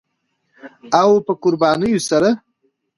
او 1.01 1.09
په 1.25 1.33
قربانیو 1.43 2.05
سره 2.09 2.29